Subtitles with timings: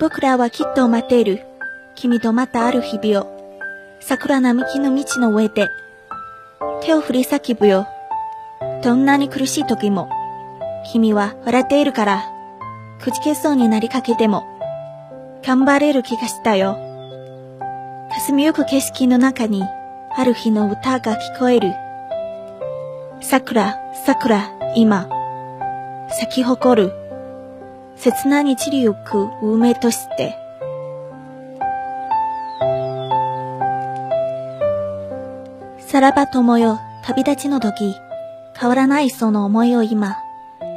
[0.00, 1.44] 僕らはきっと待っている。
[1.96, 3.98] 君とまたある日々を。
[4.00, 5.68] 桜並木の道の上で。
[6.82, 7.88] 手を振り叫ぶよ。
[8.84, 10.08] どんなに苦しい時も。
[10.92, 12.22] 君は笑っているから。
[13.00, 14.44] くじけそうになりかけても。
[15.44, 16.78] 頑張れる気がしたよ。
[18.12, 19.64] 霞みゆく景色の中に、
[20.16, 21.74] ある日の歌が聞こえる。
[23.20, 25.08] 桜、桜、今。
[26.08, 27.07] 咲き誇る。
[28.00, 30.36] 切なに散りゆく運命として。
[35.80, 37.94] さらば友よ、旅立ちの時、
[38.56, 40.16] 変わらないその思いを今、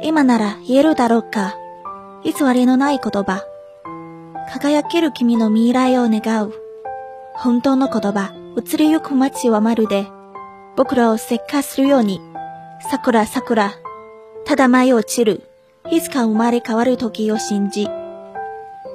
[0.02, 1.54] 今なら言えるだろうか。
[2.24, 3.44] 偽りのない言葉。
[4.52, 6.52] 輝ける君の未来を願う。
[7.34, 10.08] 本当の言葉、移りゆく街はまるで、
[10.76, 12.20] 僕らを石化するように、
[12.90, 13.74] 桜桜、
[14.44, 15.51] ただ舞い落ちる。
[15.90, 17.88] いつか生まれ変わる時を信じ。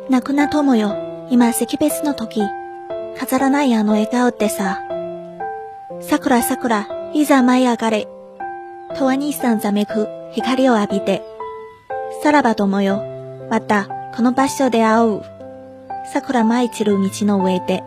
[0.10, 0.96] 泣くな友よ、
[1.30, 2.42] 今惜別の時、
[3.20, 4.84] 飾らないあの笑顔ってさ。
[6.02, 8.08] 桜桜、いざ舞い上がれ。
[8.98, 11.24] とわにさんざめく光を浴びて。
[12.24, 13.04] さらば友よ、
[13.50, 15.22] またこの場所で会う。
[16.14, 17.84] 桜舞い散る道の上で。